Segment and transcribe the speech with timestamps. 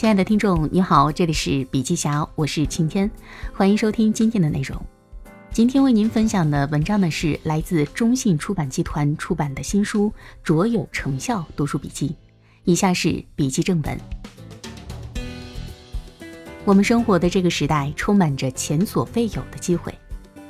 [0.00, 3.10] 亲爱的听众，你好，这里是笔记侠，我是晴天，
[3.52, 4.82] 欢迎收听今天的内容。
[5.52, 10.08] 今天为您分享的文章呢，是来自中信出版集团出版的新书
[10.42, 12.08] 《卓有成效读书笔记》。
[12.64, 14.00] 以下是笔记正文。
[16.64, 19.94] 我们生活的这个时代充满着前所未有的机会，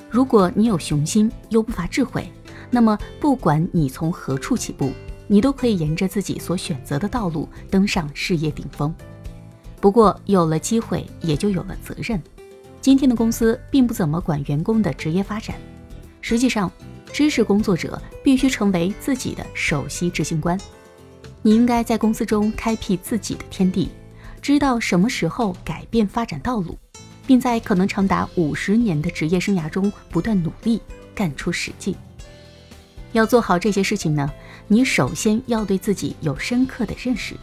[0.09, 2.25] 如果你有雄心又不乏智慧，
[2.71, 4.93] 那么不管你从何处起步，
[5.27, 8.95] 你都可以沿着自己所选择的道路登上事业顶峰。
[9.81, 12.21] 不过，有了机会也就有了责任。
[12.81, 15.57] 今天的公司并不怎么管员工的职业发展，
[16.21, 16.71] 实际上，
[17.13, 20.59] 知识工作者必须成为自己的首席执行官。
[21.43, 23.89] 你应该在公司中开辟自己的天地，
[24.43, 26.79] 知道什么时候改变发展道路，
[27.27, 30.81] 并在可能长达五十年的职业生涯中不断努力，
[31.15, 31.97] 干出实际。
[33.13, 34.31] 要做好这些事情呢，
[34.69, 37.35] 你首先要对自己有深刻的认识，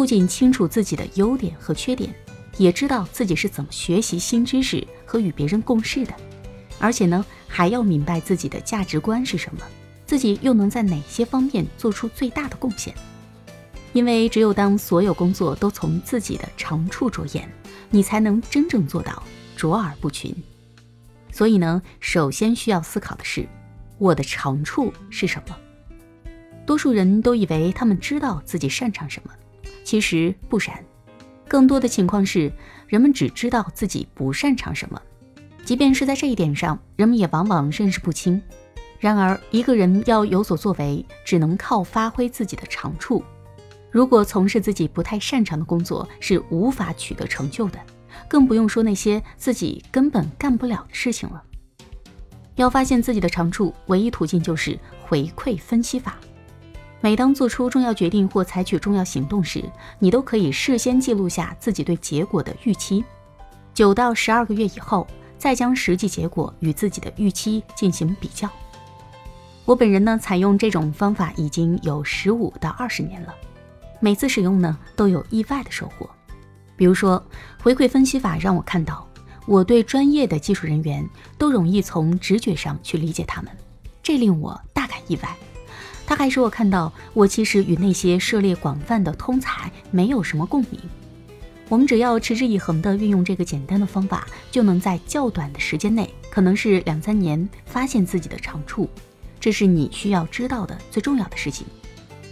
[0.00, 2.10] 不仅清楚自己的优点和缺点，
[2.56, 6.14] 也知道自己是怎么学习新知识和与别人共事的，
[6.78, 9.60] 而且呢，还要明白自己的价值观是什么，
[10.06, 12.94] 自己又能在哪些方面做出最大的贡献。
[13.92, 17.46] 因为只有当所有工作都从自己的长处着眼，
[17.90, 19.22] 你才能真正做到
[19.54, 20.34] 卓尔不群。
[21.30, 23.46] 所以呢，首先需要思考的是，
[23.98, 25.54] 我的长处是什么？
[26.64, 29.30] 多数人都以为他们知道自己擅长什么，
[29.84, 30.84] 其实不然。
[31.48, 32.52] 更多的情况是，
[32.86, 35.00] 人们只知道自己不擅长什么，
[35.64, 38.40] 即便是在这一点上，人们也往往认识不清。
[38.98, 43.24] 然而，一个人要有所作为，只能靠发挥自己的长处。
[43.90, 47.80] 如果从事自己不太擅长的工作是无法取得成就的，
[48.28, 51.42] 更不用说那些自己根本干不了的事情了。
[52.54, 56.18] 要发现自己的长处，唯一途径就是回馈分析法。
[57.00, 59.64] 每当做出重要决定或采取重要行动时，
[59.98, 63.02] 你都可以事先记录下自己对结果的预期，
[63.72, 65.06] 九到十二个月以后，
[65.38, 68.48] 再将实际结果与自己的预期进行比较。
[69.64, 73.34] 我本人呢，采用这种方法已经有十五到二十年了。
[73.98, 76.08] 每次使用呢，都有意外的收获。
[76.76, 77.22] 比如说，
[77.62, 79.06] 回馈分析法让我看到，
[79.46, 83.50] 我对专业的技术人员都容易从直觉上去理解他们，
[84.02, 85.36] 这令我大感意外。
[86.10, 90.80] 他还使我看到，我其实与那些涉猎广泛的通才没有什么共鸣。
[91.68, 98.90] 我们只要持之以恒地运用这个简单的方法，就能在较短的时间内，可能是两三年，发现自己的长处。
[99.38, 101.64] 这是你需要知道的最重要的事情。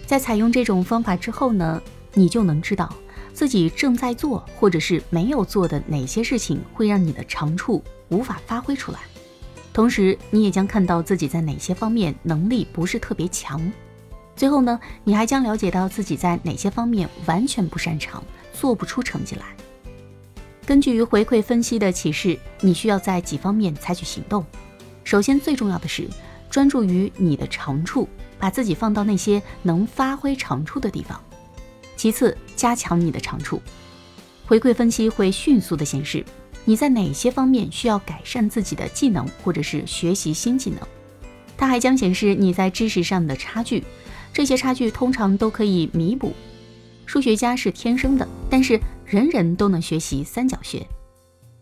[0.07, 1.81] 在采用这种方法之后呢，
[2.15, 2.93] 你就能知道
[3.33, 8.99] 自己正在做或者是没有做的哪些事情会让你的长处无法发挥出来。
[9.79, 13.73] 同时，你也将看到自己在哪些方面能力不是特别强。
[14.35, 18.21] 最后呢，你还将了解到自己在哪些方面完全不擅长，
[18.53, 19.45] 做不出成绩来。
[20.67, 24.45] 根据回馈分析的启示，你需要在几方面采取行动。
[25.05, 26.09] 首先，最重要的是
[26.51, 28.09] 专注于你的长处。
[28.41, 31.23] 把自己放到那些能发挥长处的地方。
[31.95, 33.63] 其次，加强你的长处。
[34.45, 36.25] 回馈分析会迅速的显示
[36.69, 40.79] 你在哪些方面需要改善自己的技能，或者是学习新技能。
[41.57, 43.83] 它还将显示你在知识上的差距，
[44.35, 46.35] 这些差距通常都可以弥补。
[47.07, 50.87] 数学家是天生的，但是人人都能学习三角学。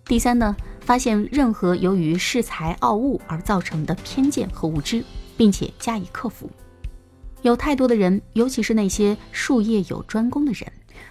[0.06, 5.04] 第三呢，发现任何由于恃才傲物而造成的偏见和无知，
[5.36, 6.50] 并且加以克服。
[7.42, 10.66] 有太多的人，尤其是那些术业有专攻的人，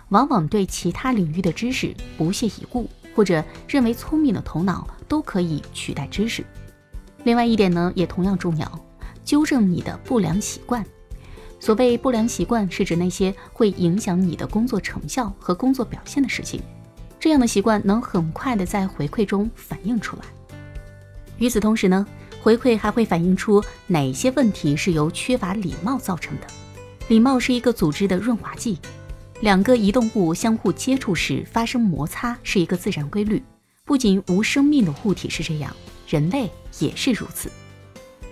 [0.09, 6.43] 往往对其他领域的知识不屑一顾，或者认为聪明的头脑都可以取代知识。
[7.23, 8.79] 另外一点呢，也同样重要，
[9.23, 10.85] 纠正你的不良习惯。
[11.59, 16.61] 所谓不良习惯，是指那些会影响你的工作成效和工作表现的事情。
[17.19, 20.23] 这样的习惯能很快的在回馈中反映出来。
[21.37, 22.05] 与此同时呢。
[22.43, 26.45] 回馈还会反映出哪些问题是由缺乏礼貌造成的。
[27.07, 28.77] 礼貌是一个组织的润滑剂，
[29.41, 33.43] 两个移动物相互接触时发生摩擦是一个自然规律。
[33.83, 35.75] 不仅无生命的物体是这样，
[36.07, 36.49] 人类
[36.79, 37.51] 也是如此。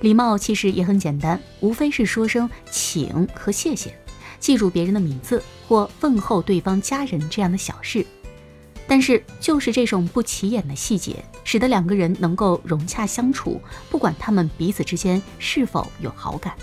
[0.01, 3.93] 礼貌其实也很简单，无非是说声请和谢谢，
[4.39, 8.05] 记住别人的名字或问候对方家人这样的小事。
[8.87, 16.53] 但是，就是这种不起眼的细节，使得两个人能够融洽相处，不管他们彼此之间是否有好感。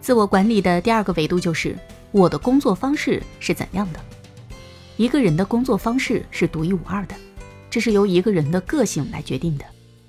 [0.00, 1.76] 自我管理的第二个维度就是
[2.10, 4.00] 我的工作方式是怎样的。
[4.96, 7.14] 一个人的工作方式是独一无二的，
[7.70, 9.64] 这是由一个人的个性来决定的。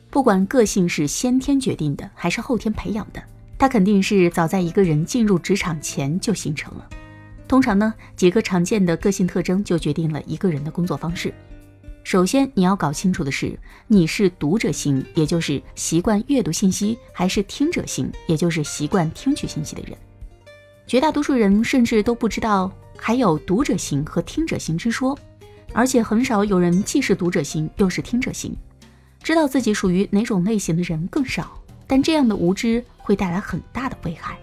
[0.10, 3.22] 不管个性是先天决定的还是后天培养的，
[3.58, 6.90] 它肯定是早在一个人进入职场前就形成了。
[7.48, 11.34] 通常呢，几个常见的个性特征就决定了一个人的工作方式。
[12.04, 19.96] 首先，你要搞清楚的是，你是读者型，也就是习惯阅读信息，还是听者型，也就是习惯听取信息的人。
[20.90, 25.16] 绝大多数人甚至都不知道还有读者型和听者型之说，
[25.72, 28.58] 而且很少有人既是读者型又是听者型。
[29.22, 34.40] 知道自己属于哪种类型的人更少，但这样的无知会带来很大的危害。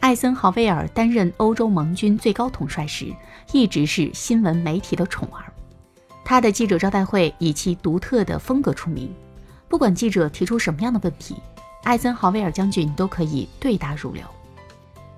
[0.00, 3.06] 艾森豪威尔担任欧洲盟军最高统帅时，
[3.50, 5.50] 一直是新闻媒体的宠儿。
[6.22, 9.10] 他的记者招待会以其独特的风格出名，
[9.70, 11.36] 不管记者提出什么样的问题，
[11.84, 14.22] 艾森豪威尔将军都可以对答如流。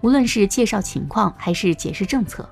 [0.02, 2.49] 无论是介绍情况还是解释政策，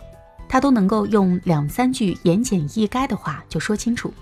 [0.49, 4.12] 他都能够用两三句言简意赅的话就说清楚。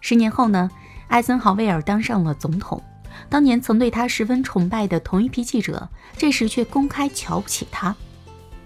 [0.00, 0.70] 十年后呢，
[1.08, 2.82] 艾森豪威尔当上了总统，
[3.28, 7.96] 当年曾对他十分崇拜的同一批记者，这时却公开瞧不起他。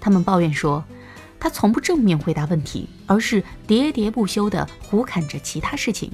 [0.01, 0.85] 他们抱怨说。
[1.37, 6.11] 他从不正面回答问题，而是喋喋不休地胡侃着其他事情。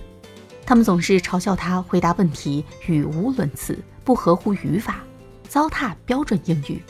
[0.67, 5.05] 他们总是嘲笑他回答问题语无伦次，不合乎语法，
[5.49, 6.83] 糟蹋标准英语。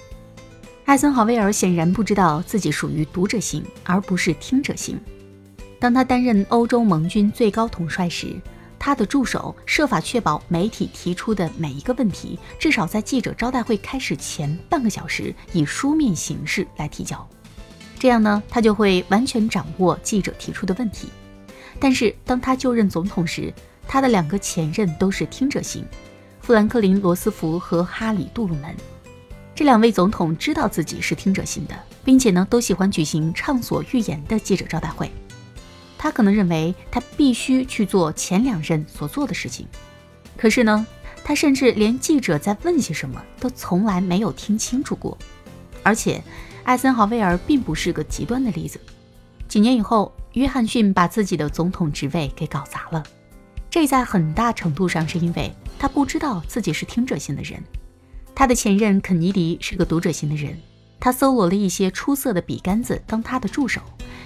[0.91, 5.01] 艾森豪威尔显然不知道自己属于读者型，而不是听者型。
[5.79, 8.35] 当他担任欧洲盟军最高统帅时，
[8.77, 17.25] 他的助手设法确保媒体提出的每一个问题，至少在记者招待会开始前半个小时以书面形式来提交。
[17.97, 21.07] 这样呢，他就会完全掌握记者提出的问题。
[21.79, 23.55] 但是当他就任总统时，
[23.87, 25.85] 他的两个前任都是听者型，
[26.41, 28.75] 富兰克林·罗斯福和哈里·杜鲁门。
[29.61, 35.13] 这两位总统知道自己是听者型的，并且呢，都喜欢举行畅所欲言的记者招待会。
[35.99, 39.67] 他可能认为他必须去做前两任所做的事情，
[40.35, 40.87] 可是呢，
[41.23, 45.19] 他甚至连记者在问些什么都从来没有听清楚过，
[45.83, 46.25] 而且。
[46.65, 48.81] 艾森豪威尔并不是个极端的例子。
[49.47, 53.05] 几年以后，约翰逊把自己的总统职位给搞砸了，
[53.69, 57.63] 这在很大程度上是因为他不知道自己是听者型的人。
[58.41, 60.57] 他的前任肯尼迪是个读者型的人，
[60.99, 63.83] 他搜罗了一些出色的笔杆子当他的助手，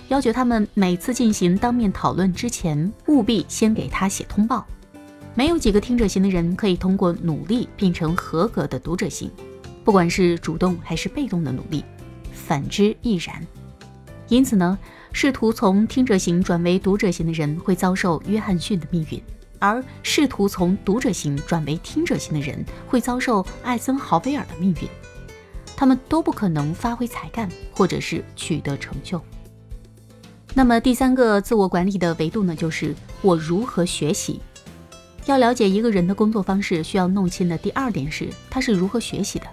[0.06, 4.64] 要求他们每次进行当面讨论之前，务必先给他写通报。
[5.34, 9.28] 没有几个听者型的人可以通过努力变成合格的读者型，
[9.82, 11.84] 不管是主动还是被动的努力。
[12.32, 13.44] 反之亦然，
[14.28, 14.78] 因此呢，
[15.12, 19.20] 试图从听者型转为读者型的人会遭受约翰逊的命运，
[19.64, 24.88] 而试图从读者型转为听者型的人会遭受艾森豪威尔的命运。
[25.74, 29.18] 他们都不可能发挥才干，或者是取得成就。
[30.52, 34.38] 那么第三个自我管理的维度呢，就是我如何学习。
[35.24, 39.46] 要了解一个人的工作方式，需要弄清的第二点是他是如何学习的。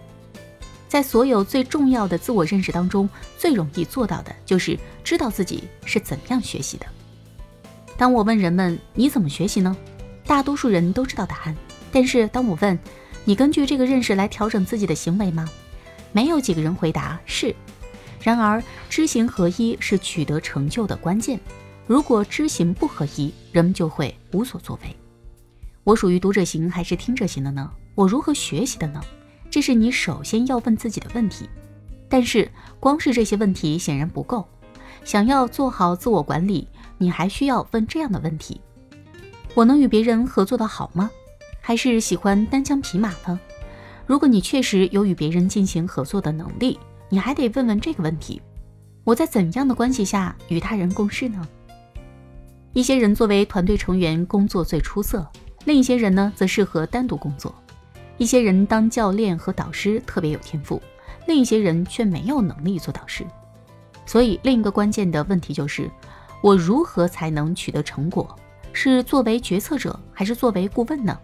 [0.90, 6.86] 在所有最重要的自我认识当中，最容易做到的就是知道自己是怎样学习的。
[7.98, 9.76] 当我问人们你怎么学习呢？
[10.26, 11.56] 大多数人都知道答案。
[11.92, 12.78] 但是当我问
[13.26, 15.50] 你根据这个认识来调整自己的行为吗？
[16.12, 17.56] 没有几个人回答是。
[18.22, 21.40] 然而知行合一是取得成就的关键。
[21.88, 24.96] 如果知行不合一，人们就会无所作为。
[25.84, 27.70] 我属于读者型还是听者型的呢？
[27.96, 29.02] 我如何学习的呢？
[29.50, 31.50] 这是你首先要问自己的问题，
[32.08, 34.48] 但是光是这些问题显然不够。
[35.04, 36.68] 想要做好自我管理，
[36.98, 38.62] 你还需要问这样的问题：
[39.54, 41.12] 我能与别人合作的好吗？
[41.60, 43.40] 还是喜欢单枪匹马呢？
[44.06, 46.80] 如果你确实有与别人进行合作的能力，
[47.10, 48.42] 你还得问问这个问题：
[49.04, 51.48] 我在怎样的关系下与他人共事呢？
[52.74, 55.30] 一些人作为团队成员工作最出色，
[55.66, 57.54] 另一些人呢则适合单独工作。
[58.18, 60.82] 一些人当教练和导师特别有天赋，
[61.28, 63.26] 另一些人却没有能力做导师。
[64.06, 65.90] 所以，另一个关键的问题就是：
[66.42, 68.36] 我如何才能取得成果？
[68.74, 71.18] 是作为决策者，还是作为顾问呢？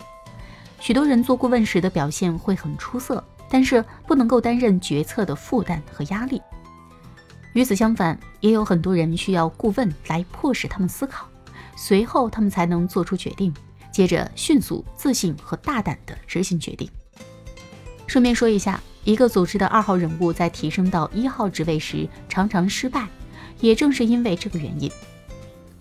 [0.79, 6.41] 许多人做顾问时的表现会很出色，但是不能够担任决策的负担和压力。
[7.53, 11.27] 与此相反，也有很多人需要顾问来迫使他们思考，
[11.75, 13.53] 随后他们才能做出决定。
[13.91, 16.87] 接着，迅速、自信和大胆地执行决定。
[18.05, 23.07] 顺便说一下，一个组织的二号人物在提升到一号职位时常常失败，
[23.59, 24.91] 也正是因为这个原因。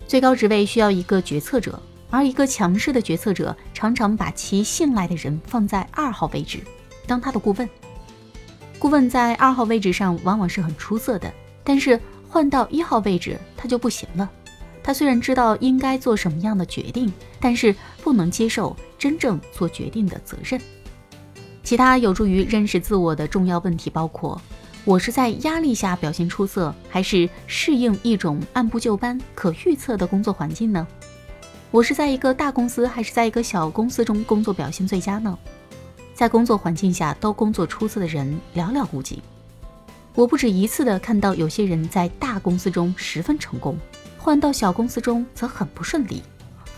[0.07, 1.77] 最高职位需要一个决策者，
[2.09, 6.59] 而一个强势的决策者常常把其信赖的人放在二号位置，
[7.05, 7.69] 当他的顾问。
[8.79, 11.31] 顾问在二号位置上往往是很出色的，
[11.63, 11.99] 但是
[12.29, 14.29] 换到一号位置，他就不行了。
[14.81, 17.11] 他虽然知道应该做什么样的决定，
[17.41, 20.61] 但是不能接受真正做决定的责任。
[21.63, 24.41] 其他有助于认识自我的重要问题包括：
[24.87, 30.87] 我是在压力下表现出色，还是适应一种按部就班、可预测的工作环境呢？
[31.71, 35.37] 我是在一个大公司，还是在一个小公司中工作表现最佳呢？
[36.13, 39.21] 在工作环境下都工作出色的人寥寥无几。
[40.15, 43.77] 我不止一次的看到有些人在大公司中十分成功，
[44.17, 46.23] 换到小公司中则很不顺利，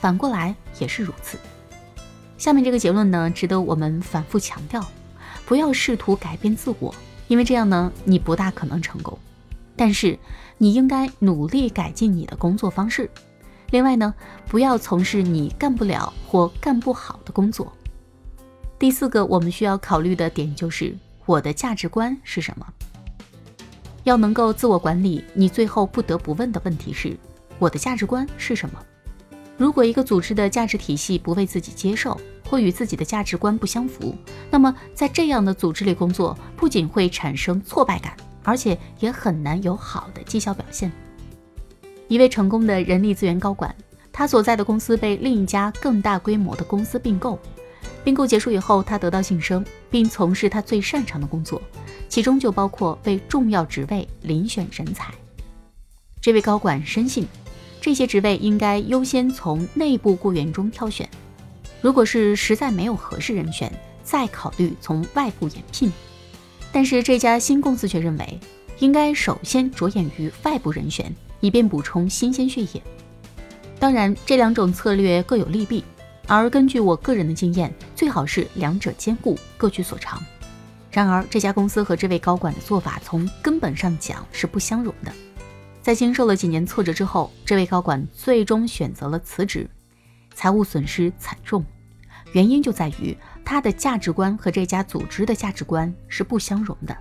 [0.01, 1.37] 反过来也是如此。
[2.39, 4.83] 下面这个结论呢，值得我们反复强调：
[5.45, 6.91] 不要试图改变自我。
[7.29, 9.17] 因为这样呢，你不大可能成功，
[9.77, 10.19] 但是
[10.57, 13.09] 你应该努力改进你的工作方式。
[13.69, 14.13] 另外呢，
[14.47, 17.71] 不要从事你干不了或干不好的工作。
[18.79, 20.95] 第四个我们需要考虑的点就是
[21.25, 22.65] 我的价值观是什么。
[24.05, 27.15] 要能够自我管理，你最后不得不问的问题是：
[27.59, 28.83] 我的价值观是什么？
[29.55, 34.15] 如果一个组织的价值体系不为自己接受，或与自己的价值观不相符，
[34.49, 40.91] 那么在这样的组织里工作，不仅会产生挫败感，而且也很难有好的绩效表现。
[42.07, 43.73] 一位成功的人力资源高管，
[44.11, 47.37] 他所在的公司被另一家更大规模的公司并购，
[48.03, 51.61] 并购结束以后，他得到晋升，并从事他最擅长的工作，
[52.07, 55.13] 其中就包括为重要职位遴选人才。
[56.19, 57.27] 这位高管深信。
[57.81, 61.09] 这些职位应该优先从内部雇员中挑选，
[61.81, 63.71] 如果是实在没有合适人选，
[64.03, 65.91] 再考虑从外部延聘。
[66.71, 68.39] 但是这家新公司却认为，
[68.79, 72.81] 应该首先着眼于外部人选，以便补充新鲜血液。
[73.79, 75.83] 当然，这两种策略各有利弊，
[76.27, 80.21] 而根据我个人的经验，最好是两者兼顾，各取所长。
[80.91, 85.13] 然而，这家公司和这位高管的做法，从根本上讲是不相容的。
[85.81, 89.69] 在经受了几年挫折之后，这位高管最终选择了辞职，
[90.33, 91.63] 财务损失惨重。
[92.31, 96.95] 原因就在于他的价值观和这家组织的价值观是不相容的。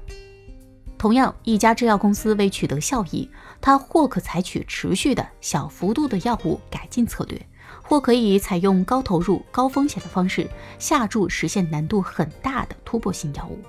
[0.97, 3.31] 同样，一家制药公司为取得效益，
[3.61, 7.41] 它或可采取持续的小幅度的药物改进策略，
[7.83, 13.61] 或可以采用高投入、高风险的方式下注实现难度很大的突破性药物。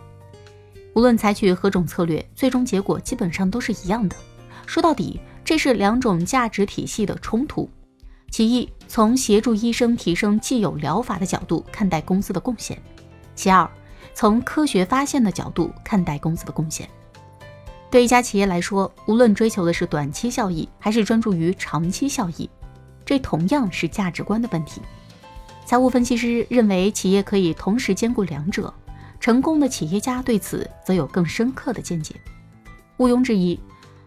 [0.96, 4.16] 无论采取何种策略，最终结果基本上都是一样的。
[4.66, 7.70] 说到底，这是两种价值体系的冲突。
[8.32, 12.78] 其一，从协助医生提升既有疗法的角度看待公司的贡献；
[13.36, 13.70] 其二，
[14.14, 16.88] 从科学发现的角度看待公司的贡献。
[17.92, 22.50] 对一家企业来说，无论追求的是短期效益，还是专注于长期效益，
[23.04, 24.82] 这同样是价值观的问题。
[25.66, 28.74] 财务分析师认为，企业可以同时兼顾两者。
[29.20, 32.16] 成功的企业家对此则有更深刻的见解。
[32.98, 33.60] 毋庸置疑。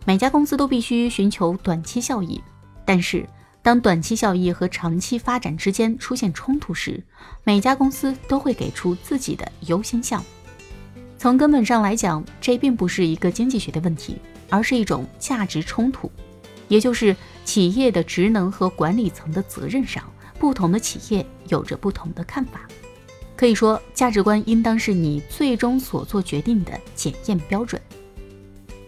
[0.04, 2.42] 每家公司都必须寻求短期效益，
[2.84, 3.24] 但是
[3.62, 7.00] 当短期效益和长期发展之间出现冲突时，
[7.44, 10.26] 每家公司都会给出自己的优先项目。
[11.16, 14.16] 从根本上来讲，这并不是一个经济学的问题，
[14.50, 16.10] 而是一种价值冲突，
[16.66, 17.14] 也就是
[17.44, 20.02] 企业的职能和管理层的责任上，
[20.40, 22.62] 不同的企业有着不同的看法。
[23.36, 27.80] 可以说，价值观应当是你最终所做决定的检验标准。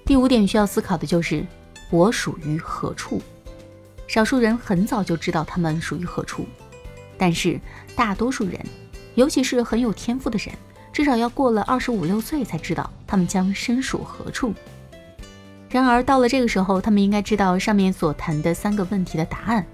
[0.04, 1.46] 第五点需要思考的就是
[1.90, 3.22] 我属于何处。
[4.06, 6.46] 少数人很早就知道他们属于何处，
[7.16, 7.60] 但是
[7.96, 8.60] 大多数人，
[9.14, 10.54] 尤其是很有天赋的人，
[10.92, 14.52] 至少要过了二十五六岁才知道他们将身属何处。
[15.70, 19.66] 然而到了这个时候，他们应该知道上面所谈的三个问题的答案：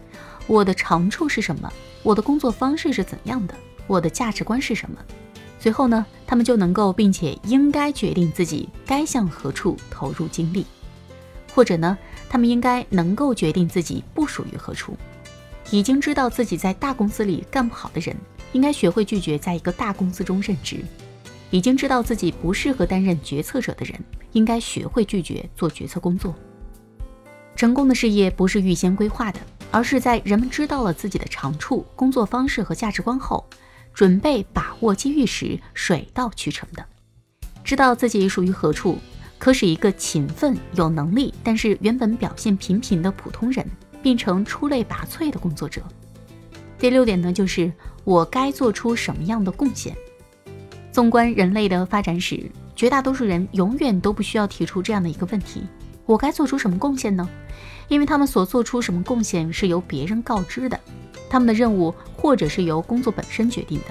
[0.47, 1.71] 我的长处是什么？
[2.03, 3.55] 我的工作方式是怎样的？
[3.87, 4.97] 我的价值观是什么？
[5.59, 10.65] 随后呢，他们就能够并且应该决定自己该向何处投入精力，
[11.55, 11.99] 或者呢，
[12.31, 14.97] 他们应该能够决定自己不属于何处。
[15.71, 18.17] 已经知道自己在大公司里干不好的人，
[18.53, 20.79] 应该学会拒绝在一个大公司中任职；
[21.51, 26.35] 已经知道自己不适合担任决策者的人，应该学会拒绝做决策工作。
[27.57, 33.45] 成功的事业不是预先规划的，而是在人们知道了自己的长处、工作方式和价值观后。
[33.93, 36.87] 准备把握机遇时，水到渠成的，
[37.65, 38.99] 知道自己属于何处，
[39.41, 43.67] 可使一个勤奋、有能力，但是原本表现平平的普通人，
[44.03, 45.83] 变成出类拔萃的工作者。
[46.79, 47.73] 第六点呢，就是
[48.05, 49.97] 我该做出什么样的贡献。
[50.93, 55.63] 纵观人类的发展史，绝大多数人永远都不需要提出这样的一个问题：
[56.05, 57.27] 我该做出什么贡献呢？
[57.89, 60.79] 因为他们所做出什么贡献是由别人告知的。
[61.31, 63.87] 他们的任务，或者是由工作本身决定的，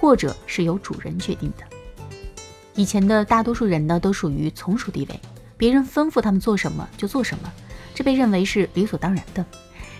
[0.00, 1.64] 或者是由主人决定的。
[2.74, 5.20] 以前的大多数人呢，都属于从属地位，
[5.56, 7.52] 别人吩咐他们做什么就做什么，
[7.94, 9.44] 这被认为是理所当然的。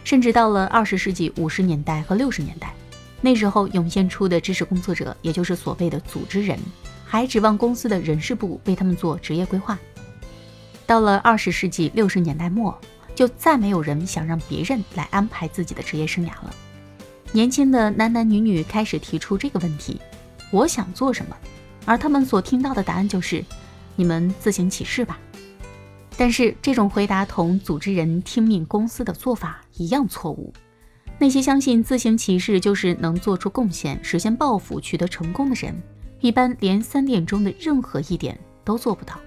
[0.04, 2.74] 甚至到了二十世纪五十年代和六十年代，
[3.20, 6.58] 那时候涌现出的知识工作者，也就是所谓的组织人，
[7.04, 9.78] 还指望公司的人事部为他们做职业规划。
[10.86, 12.76] 到了二十世纪六十年代末，
[13.14, 16.52] 就再没有人想让别人来安排自己的职业生涯了。
[17.30, 20.00] 年轻的男男女女开始提出这个问题：
[20.50, 21.36] 我想做什么？
[21.84, 23.44] 而他们所听到的答案就是：
[23.96, 25.18] 你们自行其事吧。
[26.16, 30.52] 但是这种回答同组织人听命公司的做法一样错误。
[31.18, 35.74] 那些相信自行其事就是能做出贡献、实现抱负、取得成功的人，
[36.20, 39.18] 一般连三点中的任何一点都做不到。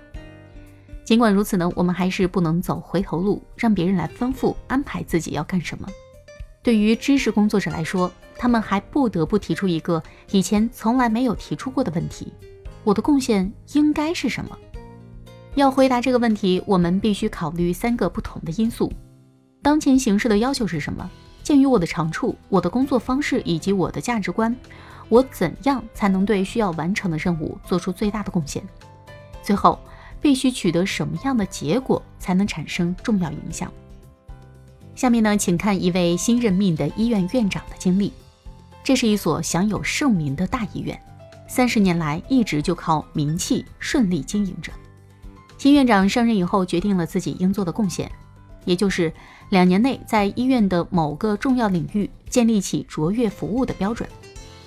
[1.04, 5.88] 尽管如此呢，我们还是不能走回头路，让别人来吩咐安排自己要干什么。
[6.66, 12.34] 对于知识工作者来说，他们还不得不提出一个以前从来没有提出过的问题：
[12.84, 14.58] 我的贡献应该是什么？
[15.54, 18.92] 要回答这个问题，我们必须考虑三个不同的因素：
[19.62, 21.08] 当前形势的要求是什么？
[21.44, 24.56] 鉴于我的长处、我的工作方式以及我的价值观，
[25.08, 28.68] 我怎样才能对需要完成的任务做出最大的贡献？
[29.44, 29.78] 最后。
[30.22, 33.72] 必须取得什么样的结果才能产生重要影响？
[34.96, 38.14] 下面呢，请看一位新任命的医院院长的经历。
[38.84, 41.00] 这是一所享有盛名的大医院，
[41.48, 44.72] 三十年来一直就靠名气顺利经营着。
[45.58, 48.12] 新院长上任以后，决定了自己应做的贡献，
[48.64, 49.12] 也就是
[49.50, 54.08] 两年内在医院的某个重要领域建立起卓越服务的标准。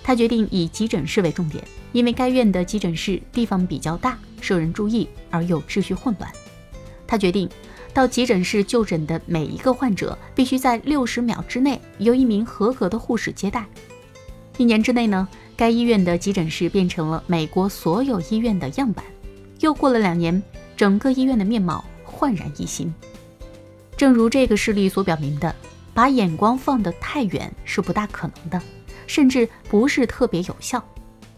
[0.03, 6.31] 他决定以急诊室为重点，因为该院的急诊室地方比较大，受人注意而又秩序混乱。
[7.07, 7.49] 他决定
[7.93, 13.65] 到急诊室就诊的每一个患者必须在六十秒之内由一名合格的护士接待。
[14.57, 15.27] 一年之内呢，
[15.57, 19.05] 该医院的急诊室变成了美国所有医院的样板。
[19.61, 20.43] 又过了两年，
[20.77, 22.93] 整个医院的面貌焕然一新。
[23.97, 25.55] 正如这个事例所表明的，
[25.93, 28.63] 把眼光放得太远是不大可能的。
[29.09, 30.87] 甚至不是特别有效。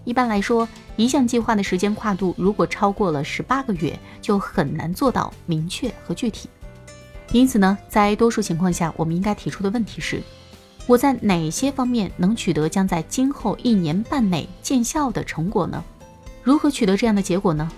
[0.04, 6.48] 一般来说，一项计划的时间跨度如果超过了十八个月，就很难做到明确和具体。
[7.32, 10.22] 因此呢，在多数情况下，我们应该提出的问题是：
[10.86, 15.84] 我在哪些方面能取得将在今后一年半内见效的成果呢？
[16.42, 17.70] 如何取得这样的结果呢？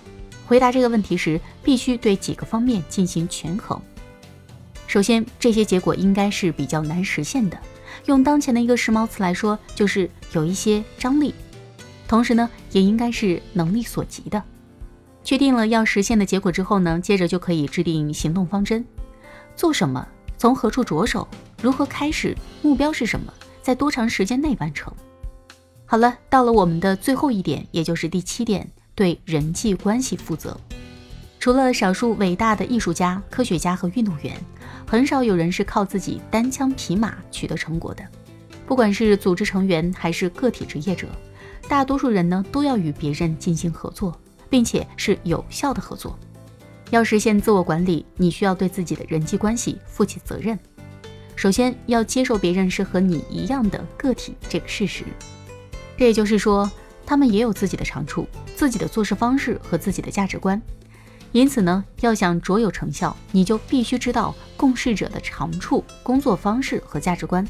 [0.47, 3.79] 回答这个问题时，必须对几个方面进行权衡。
[4.87, 7.57] 首先，这些结果应该是比较难实现的。
[8.05, 11.33] 用当前的一个时髦词来说，就是有一些张力，
[12.13, 14.43] 同时呢，也应该是能力所及的。
[15.23, 18.85] 确定了要实现的结果之后呢，接着就可以制定行动方针，
[19.55, 21.27] 做什么，从何处着手，
[21.59, 24.93] 如何开始，目标是什么，在多长时间内完成。
[25.85, 30.55] 好了，到了我们的最后一点，也就是第七点，对人际关系负责。
[31.39, 34.39] 除了少数伟大的艺术家、科学家和运动员，
[34.85, 38.07] 很少有人是靠自己单枪匹马取得成果的。
[38.67, 41.07] 不管是组织成员还是个体职业者，
[41.67, 44.17] 大多数人呢都要与别人进行合作，
[44.49, 46.17] 并且是有效的合作。
[46.91, 50.57] 要实现自我管理，你需要对自己的人际关系负起责任。
[51.35, 55.03] 首先要接受别人是和你一样的个体这个事实，
[55.97, 56.69] 这也就是说，
[57.05, 60.61] 他们也有自己的长处、自己的做事方式和自己的价值观。
[61.31, 67.43] 因此呢，要想卓有成效，你就必须知道共事者的长处、工作方式和价值观。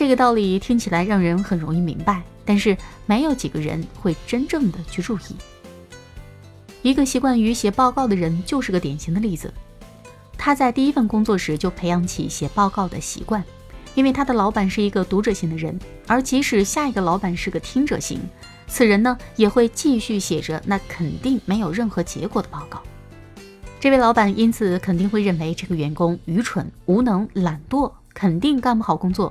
[0.00, 5.36] 这个道理听起来让人很容易明白，但是没有几个人会真正的去注意。
[6.80, 9.52] 一个习惯于写报告的人就是个典型的例子。
[10.38, 13.44] 他在第一份工作时就培养起写报告的习惯，
[13.94, 18.22] 因为他的老板是一个读者型的人，而即使下一个老板是个听者型，
[18.66, 22.80] 此人呢也会继续写着那肯定没有任何结果的报告。
[23.78, 29.30] 这位老板因此肯定会认为这个员工愚蠢、无能、懒惰，肯定干不好工作。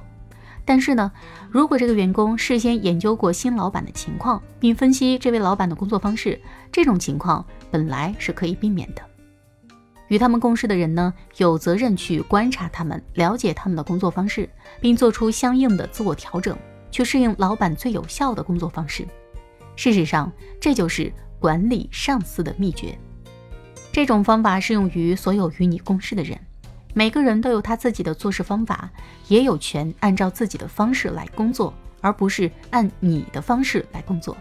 [0.70, 1.12] 但是呢，
[1.50, 6.40] 如果这个员工事先研究过新老板的情况，并分析这位老板的工作方式，
[6.72, 9.02] 这种情况本来是可以避免的。
[10.10, 14.48] 与他们共事的人呢，有责任去观察他们，了解他们的工作方式，
[14.80, 16.56] 并做出相应的自我调整，
[16.92, 19.08] 去适应老板最有效的工作方式。
[19.76, 22.96] 事实上，这就是管理上司的秘诀。
[23.92, 26.40] 这种方法适用于所有与你共事的人，
[26.94, 28.90] 每个人都有他自己的做事方法，
[29.28, 34.36] 也有权按照自己的方式来工作，而不是按你的方式来工作。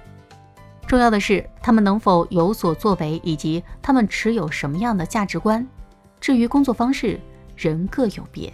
[0.87, 5.67] 重要的是，他们能否有所作为，以及他们持有什么样的价值观。
[6.19, 7.21] 至于工作方式，
[7.55, 8.53] 人各有别。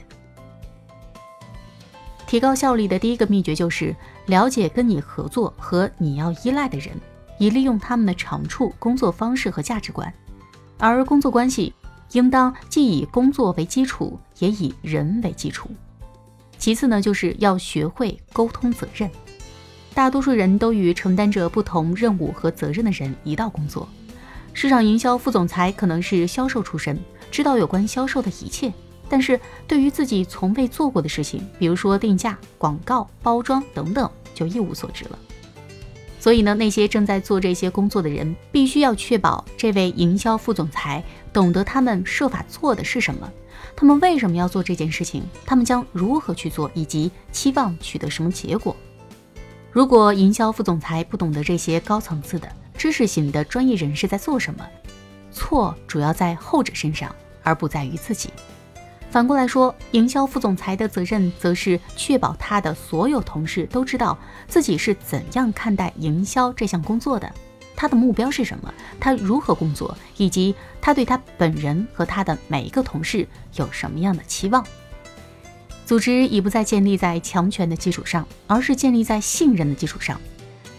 [2.27, 3.95] 提高效率的第一个秘诀就是
[4.27, 6.91] 了解跟你合作和你要依赖的人，
[7.39, 10.13] 以利用他们的长处、工作方式和价值观。
[10.77, 11.73] 而工作关系
[12.15, 15.69] 应当既以工作为基础，也以人为基础。
[16.57, 19.11] 其次呢，就是要学会沟通责任。
[19.93, 23.89] 大多数人都与承担着不同任务和责任的人一道工作。
[24.53, 26.99] 市场营销副总裁可能是销售出身，
[27.31, 28.73] 知道有关销售的一切，
[29.09, 35.19] 但是对于自己从未做过的事情，比如说定价、广告、包装等等，就一无所知了。
[36.21, 43.31] 所以呢，那些正在做这些工作的人，必须要确保这位营销副总裁懂得他们设法做的是什么，
[43.77, 48.75] 他们为什么要做这件事情，他们将如何去做，以及期望取得什么结果。
[49.73, 54.65] 如果营销副总裁不懂得这些高层次的知识型的专业人士在做什么，
[55.33, 58.31] 错主要在后者身上，而不在于自己。
[59.11, 64.17] 反过来说，营销副总裁的责任则是确保他的所有同事都知道
[64.47, 67.33] 自己是怎样看待营销这项工作的，
[67.77, 74.65] 他的目标是什么，他如何工作，以及他对他本人和他的每一个同事有什么样的期望。
[75.85, 80.19] 组织已不再建立在强权的基础上，而是建立在信任的基础上。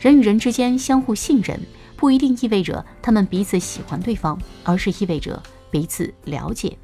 [0.02, 1.60] 人与人之间相互信任，
[1.96, 6.78] 不一定意味着他们彼此喜欢对方，而是意味着彼此了解。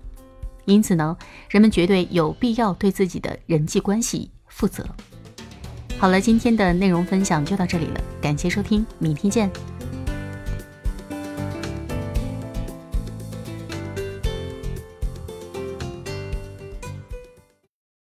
[0.65, 1.17] 因此呢，
[1.49, 4.85] 人们绝对有必要对自己的人际关系负责。
[5.97, 9.70] 好了，今天的内容分享就到这里了，感谢收听，明天见。